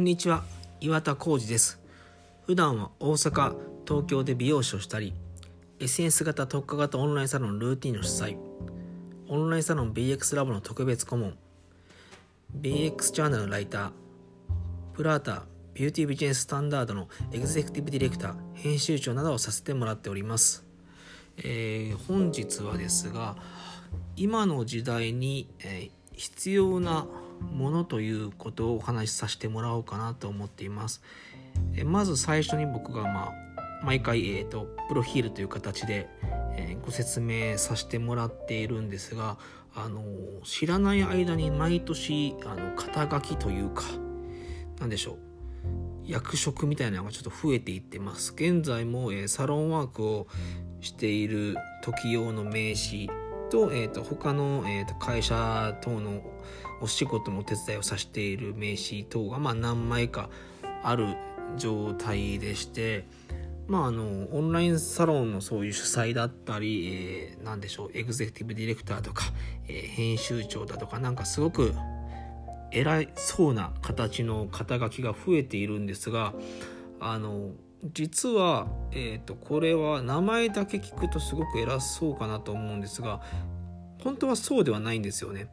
[0.00, 0.44] こんにちは
[0.80, 1.78] 岩田浩二です。
[2.46, 3.54] 普段は大阪
[3.86, 5.12] 東京で美容師をしたり
[5.78, 8.38] SNS 型特化型オンラインサロンルーティンの主催。
[9.28, 11.36] オンラインサロン BX ラボの特別顧問。
[12.58, 13.90] BX ジャーナルのライター
[14.94, 15.42] プラータ
[15.74, 20.64] ビューティービジネススタンダードのエグゼクティブディレクター編集長などをさせてもらっております、
[21.36, 23.36] えー本日はですが
[24.16, 27.06] 今の時代に、えー必要な
[27.40, 31.02] ものということをお話しさせてもらおうかなと思っています。
[31.74, 33.32] えまず最初に僕が、まあ、
[33.84, 36.08] 毎回、えーとプロフィールという形で、
[36.56, 39.36] えーご説明させてもらっているんですが、
[39.74, 40.02] あの
[40.42, 43.84] 知らない間に毎年あの肩書きというか
[44.80, 45.16] 何でしょう
[46.04, 50.26] 役職みたいなのがちょっと増えていってます現在も、えーサロンワークを
[50.80, 53.08] している時用の名刺
[53.50, 56.22] と,、えー、と他の、えー、と会社等の
[56.80, 60.30] お仕事のお手伝いをさせている名刺等が、まあ、何枚か
[60.82, 61.16] ある
[61.56, 63.04] 状態でして
[63.70, 69.26] まあ、あのオンラインサロンのそういう主催だったり、えー、なんでしょうエグゼクティブディレクターとか、
[69.68, 71.72] えー編集長だとかなんかすごく
[72.72, 76.34] 偉そうな形の肩書きが増えているんですが
[76.98, 77.50] あの
[77.84, 83.22] 実は、えー、とこれは名前だけ聞くとすごく偉そうかなと思うんですが
[84.02, 85.48] 本当はそうではないんですよね。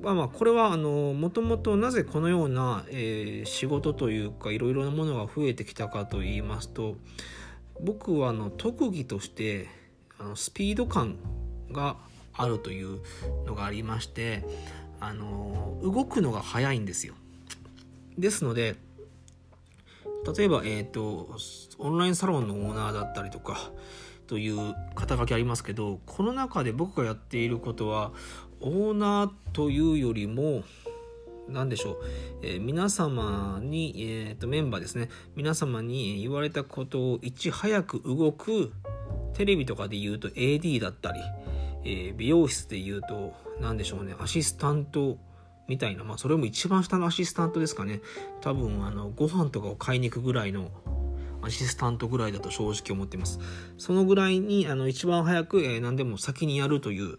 [0.00, 6.96] まあまあこれはもともとなぜこのような、えー仕事というかいろいろなものが増えてきたかと言いますと
[7.80, 9.68] 僕はあの特技として
[10.18, 11.18] あのスピード感
[11.70, 11.96] が
[12.34, 13.00] あるという
[13.46, 14.44] のがありまして
[15.00, 17.14] あの動くのが速いんですよ。
[18.18, 18.76] ですので
[20.36, 21.36] 例えば、えー、と
[21.78, 23.72] オンラインサロンのオーナーだったりとか
[24.26, 28.12] という肩書きありますけどこの中で僕がやっていることは
[28.60, 30.62] オーナーというよりも
[31.48, 31.96] 何でしょう、
[32.42, 35.08] えー皆様に、えー、とメンバーですね。
[35.34, 38.72] 皆様に言われたことをいち早く動く
[39.34, 41.20] テレビとかで言うと AD だったり、
[41.84, 45.18] えー美容室で言うと何でしょうねアシスタント
[45.68, 48.00] みたいな、まあ、それも一番下のアシスタントですかね。
[48.40, 50.70] 多分あのご飯とかを買いに行くぐらいの
[51.42, 53.40] アシスタントぐらいだと正直思っています。
[53.78, 57.18] そのぐらいにあの一番早く、えー何でも先にやるという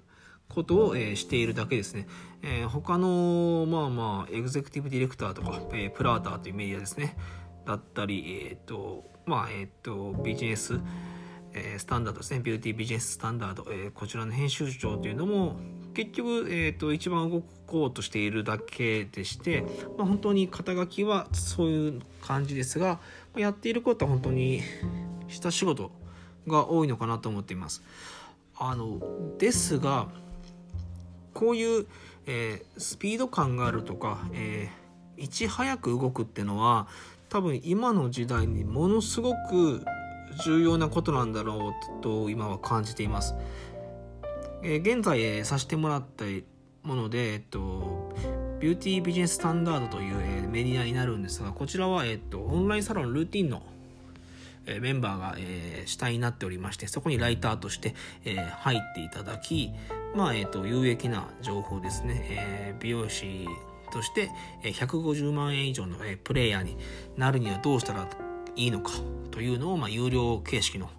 [0.50, 2.08] ことを、えーしているだけですね、
[2.42, 7.18] えー他のまあまあエグゼクティブディレクターとか、えープラーターというメディアですね。
[7.66, 10.80] だったりえっ、とまあえっ、とビジネス
[11.54, 12.40] えースタンダードですね。
[12.40, 15.60] ビューティービジネススタンダード、えーこちらの編集長というのも
[15.94, 19.64] 結局、えー、と一番動こうとしているだけでして、
[19.98, 23.00] まあ、本当に肩書きはそういう感じですが
[23.36, 24.62] やっていることは本当に
[25.28, 25.92] 下仕事
[26.48, 27.82] が多いのかなと思っています。
[28.58, 29.00] あの
[29.40, 30.08] ですが
[31.34, 31.88] こういう、
[32.28, 34.84] えースピード感があるとか、えー
[35.18, 36.88] いち早く動くっていうのは
[37.30, 39.84] 多分今の時代にものすごく
[40.44, 43.36] 重要なことなんだろうと今は感じています。
[44.66, 46.24] えー現在、えーさせてもらった
[46.84, 48.14] もので、えっと、
[48.62, 53.62] ビューティービジネススタンダードという、えーメディアになるんですがこちらは、えっと、オンラインサロンルーティンの
[54.66, 57.94] えーメンバーが、えー主体になっておりましてそこにライターとして、
[58.24, 59.72] えー入っていただき、
[60.16, 63.48] まあえー、と有益な情報ですね、えー美容師
[63.92, 64.30] として、
[64.64, 66.78] えー150万円以上の、プレイヤーに
[67.18, 68.08] なるにはどうしたら
[68.56, 68.94] いいのか
[69.32, 70.90] というのを、まあ、有料形式の、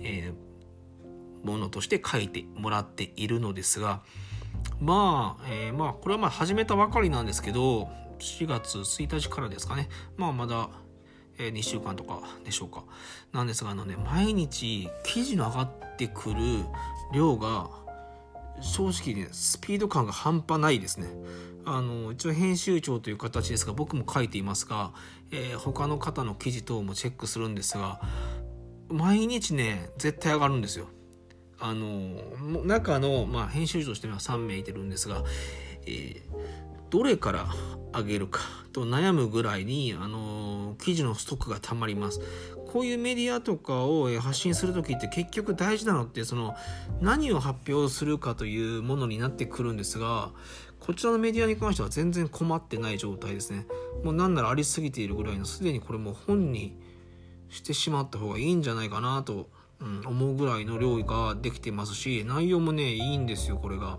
[0.00, 0.53] えー
[1.44, 4.02] ものとして書いてもらっているのですが
[4.80, 7.88] まあ、えーまあこれはまあ始めたばかりなんですけど
[8.18, 9.88] 4月1日からですかね。
[10.16, 10.70] まあまだ
[11.38, 12.84] えー2週間とかでしょうか。
[13.32, 16.36] なんですがあのね毎日記事の上がってくる
[17.12, 17.68] 量が
[18.60, 21.08] 正直ねスピード感が半端ないですね。
[21.66, 24.92] あの一応編集長という形ですが僕も書いていますが、
[25.30, 28.00] えー他の方の記事等もチェックするんですが
[28.88, 30.88] 毎日ね絶対上がるんですよ。
[31.66, 32.20] あの
[32.64, 35.24] 中の、まあ、編集長としては3名いてるんですが、
[35.86, 36.64] えー
[36.94, 37.48] どれから
[37.92, 38.40] 上げるか
[38.72, 42.20] と悩むぐらいに、あの記事のストックがたまります。
[42.72, 46.54] こういうメディアとかをえ発信する時って結局大事なのってその
[47.00, 50.30] 何を発表するかというものになってくるんですが
[50.78, 53.66] こちらのメディアに関しては全然困ってない状態ですね。
[54.04, 56.78] もうなんならありすぎているぐらいのすでにこれもう本に
[57.48, 59.48] してしまった方がいいんじゃないかなと、
[59.84, 63.98] うん、思うぐらいの量ができてますし内容もねいいんですよこれが。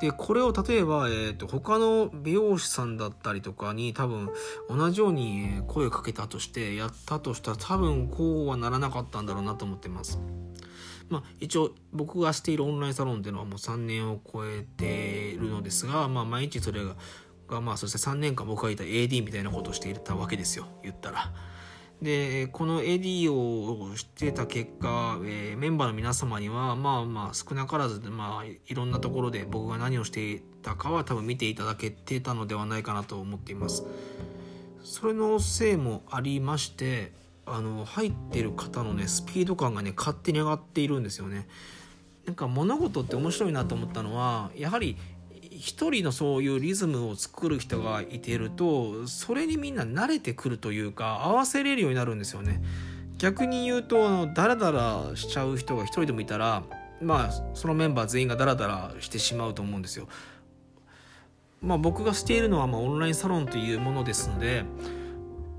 [0.00, 4.30] でこれを例えば、えー、と他の美容師さんだったりとかに多分
[4.68, 10.18] 同じようにえー声かけたとしてやったとしたら多分こうはならなかったんだろうなと思ってます。
[11.08, 16.96] まあ、一応僕がしているオンラインサロンっていうのはもう3年を超えているのですが、まあ、毎日それが
[17.48, 21.30] がまあそして3年間僕がいた AD みたいなことをしていたわけですよ言ったら。
[22.02, 33.84] でこの AD をしてた結果、えー、メンバーの皆様にはまあまあ少なからず、まあ、いろんなところで僕が何をしていたかは多分見ていただけてたのではないかなと思っています。
[34.82, 37.12] それのせいもありまして
[37.46, 41.46] あの入ってる方のねスピード感がね勝手に上がっているんですよね。
[42.26, 44.96] なんか物事って面白いなと思ったのはやはり
[45.62, 52.60] 一人のそういうリズムを作る人がいてるとそれにみんな慣れてくるというか合わせれるようになるんですよね。
[53.16, 56.64] 逆に言うとあのダラダラしちゃう人が一人でもいたら
[57.00, 60.08] まあそのメンバー全員がダラダラしてしまうと思うんですよ。
[61.60, 64.64] まあ、僕がしているのはまオンラインサロンというものですので、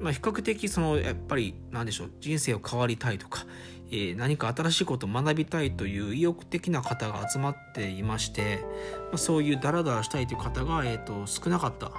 [0.01, 3.45] まあ、比較的そのやっぱり何でしょう人生を変わりたいとか
[3.95, 8.65] え何か新しいことを学びたいという意欲的な方が集まっていまして、
[9.11, 11.91] まそういうダラダラしたいという方が、えーと、少なかった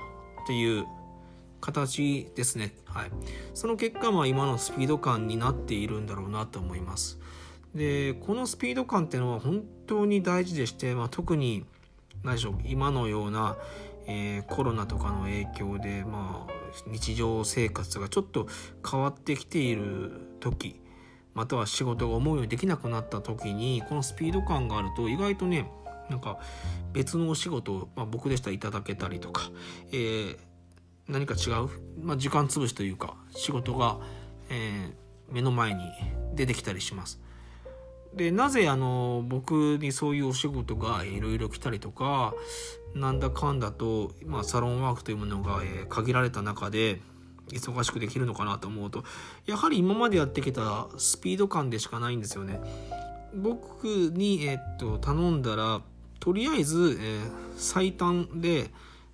[0.47, 0.87] という
[1.61, 2.75] 形ですね。
[2.85, 3.11] はい。
[3.55, 7.21] その結果、まあ今のスピード感になっているんだろうなと思います。
[7.77, 11.65] で、このスピード感っていうのは本当に大事でして、まあ、特に
[12.25, 13.57] 何でしょう、今のような、
[14.07, 16.53] えー、コロナとかの影響で、まあ、
[16.87, 18.49] 日常生活がちょっと
[18.89, 20.81] 変わってきている時
[21.35, 25.69] または仕事が思うようにできなくなった時にこのスピード感があると意外とね
[26.09, 26.39] なんか
[26.93, 29.51] 別のお仕事を、まあ、僕でしたらいただけたりとか、
[29.91, 30.39] えー、
[31.09, 31.69] 何か違う、
[32.01, 33.99] まあ、時間潰しというか仕事が、
[34.51, 35.83] えー、目の前に
[36.35, 37.21] 出てきたりします。
[38.15, 42.33] でなぜあの僕にそういうお仕事がいろいろ来たりとか
[42.95, 47.01] なんだかんだと、まあ、サロンワークというものが、えー、限られた中で
[47.51, 49.05] 忙しくできるのかなと思うと
[49.47, 52.61] やはり今までやってきたスピード感でしかないんですよね。
[53.35, 55.83] 僕に、えっと、頼んだら
[56.21, 58.71] とりあえず、えー、最短で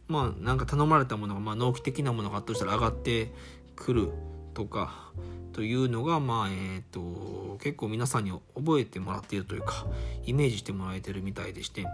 [0.08, 3.32] まあなんか頼まれたものが、まあ、納期的なものがあったとしたら上がって
[3.76, 4.10] くる
[4.54, 5.10] とか
[5.52, 9.86] というのがまあえっ、と結構皆さんに覚えてもらっているというか
[10.24, 11.86] イメージしてもらえてるみたいでして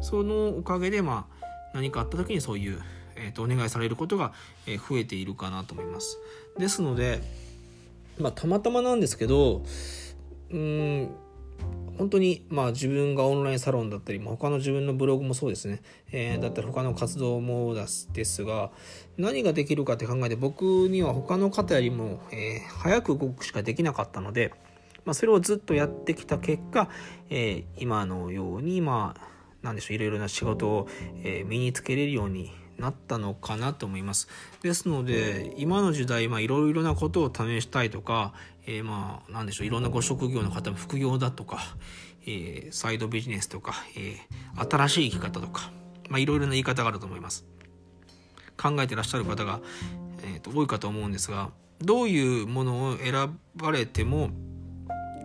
[0.00, 2.80] そのおかげでまあ何かあった時にそういう
[3.16, 4.32] えー、とお願いされることが、
[4.66, 6.18] 増えているかなと思います。
[6.58, 7.20] ですので、
[8.18, 9.64] まあ、たまたまなんですけど
[10.50, 11.10] うん
[11.96, 15.80] 本当にまあ自分がオンラインサロンだったり、まあ、他の自分のブログもそうですね、
[16.10, 18.70] えー、だったり他の活動もですが
[19.16, 24.52] 何ができるかって考えて僕には他の方よりも、えー、早く動くしかできなかったので、
[25.04, 26.88] まあ、それをずっとやってきた結果、
[27.30, 30.88] えー、今のようにまあ何でしょういろいろな仕事を、
[31.22, 34.28] え身につけれるようになったのかなと思います。
[34.62, 38.32] ですので今の時代いろいろなことを試したいとか、
[38.66, 41.58] えー、まあ何でしょういろんなご職業の方も副業だとか、
[42.26, 45.70] えー、サイドビジネスとか、えー、新しい生き方とか
[46.16, 47.44] いろいろな言い方があると思います。
[48.56, 49.60] 考えてらっしゃる方が、
[50.22, 51.50] えーと、多いかと思うんですが
[51.80, 54.30] どういうものを選ばれても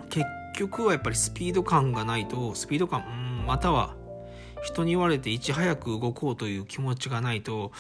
[0.10, 0.26] 結
[0.56, 3.96] 局はやっぱりスピード感がないとスピード感または
[4.64, 7.72] 人に言われていち早く動こうという気持ちがないと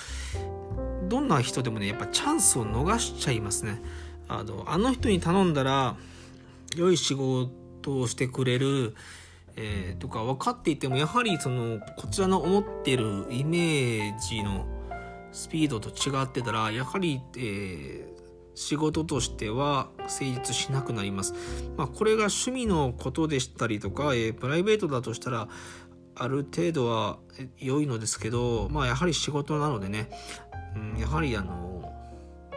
[1.07, 3.81] どんな人でもねやっぱチャンスを逃しちゃいますね
[4.27, 5.95] あのあの人に頼んだら
[6.75, 8.95] 良い仕事をしてくれる、
[9.55, 14.67] えー、とか分かっていてもやはりそのこちらの思ってるイメージの
[15.31, 18.21] スピードと違ってたらやはり、えー、
[18.55, 21.33] 仕事としては成立しなくなります。
[21.77, 25.47] まあ、これが趣味のことでしたりとか、えー、プライベートだとしたら
[26.19, 27.17] ある程度は
[27.57, 30.09] 良いのですけど、まあ、やはり仕事なのでね、
[30.75, 31.93] うん、やはりあの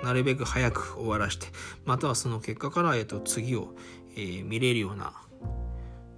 [0.02, 1.46] なるべく早く終わらして
[1.84, 3.74] またはその結果から、えっと、次を、
[4.16, 5.12] えー、見れるような、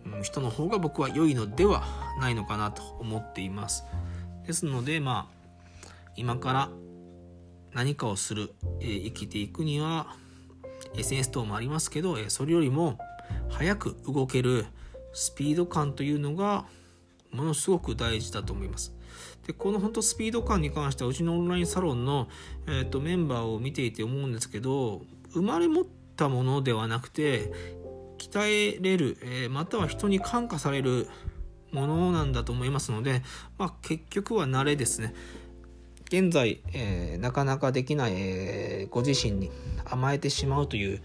[0.07, 1.85] うん、人の方が僕は良いのでは
[2.19, 3.85] ないのかなと思っています。
[4.47, 6.71] ですのでまあ今から
[7.75, 10.17] 何かをする、えー、生きていくには
[10.97, 12.99] SNS 等もありますけど、えー、それよりも
[13.51, 14.65] 早く動ける
[15.13, 16.65] スピード感というのが
[17.35, 18.95] ものすごく大事だと思います。
[19.47, 22.29] でこの本当スピード感に関してはうちのオンラインサロンの、
[22.67, 25.85] えーと、メンバーを見ていて思うんですけど生まれ持っ
[26.17, 27.53] たものではなくて
[28.19, 31.09] 鍛えれる、えー、または人に感化される
[31.73, 33.23] ものなんだと思いますので、
[33.59, 35.13] まあ、結局は慣れですね。
[36.07, 39.51] 現在、えー、なかなかできない、えー、ご自身に
[39.85, 41.03] 甘えてしまうという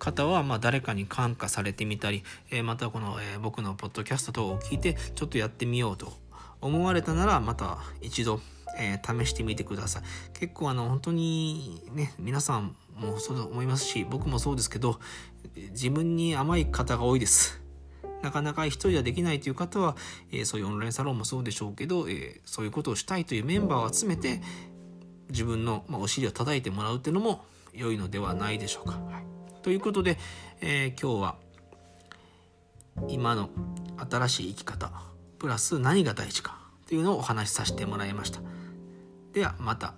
[0.00, 6.12] 方は、まあ、誰かに感化されてみたり、えー、またこの、えー、僕のポッドキャスト等を聞いてちょっとやってみようと
[6.60, 8.40] 思われたならまた一度、
[8.76, 10.02] えー、試してみてください。
[10.38, 14.98] 結構あの本当にね皆さんもそう思いますし僕もそうですけど
[15.54, 17.60] 自分に甘い方が多いです。
[18.22, 19.96] なかなか一人ではできないという方は、
[20.30, 24.42] えー、そういうオンラインサロンもそうでしょうけど、えー、そういうことをしたいというメンバーを集めて
[25.30, 28.98] 自分の、まあ、お尻を叩いてもらうっていうのも良いのではないでしょうか。
[28.98, 29.24] はい、
[29.62, 30.18] ということで、
[30.60, 31.36] えー、今日は
[33.08, 33.50] 今の
[34.10, 34.90] 新しい生き方
[35.38, 38.40] プラス何が大事かというのをお話しさせてもらいました。
[39.32, 39.94] ではまた